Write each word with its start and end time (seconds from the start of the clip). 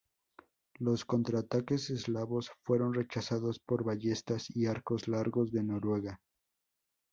Los 0.79 1.05
contraataques 1.05 1.91
eslavos 1.91 2.49
fueron 2.63 2.95
rechazados 2.95 3.59
por 3.59 3.83
ballestas 3.83 4.47
y 4.49 4.65
arcos 4.65 5.07
largos 5.07 5.51
de 5.51 5.63
Noruega. 5.63 6.19